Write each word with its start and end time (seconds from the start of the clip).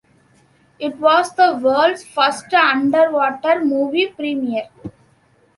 It 0.79 0.97
was 0.97 1.31
the 1.35 1.53
world's 1.57 2.03
first 2.03 2.51
underwater 2.55 3.63
movie 3.63 4.07
premiere. 4.07 4.69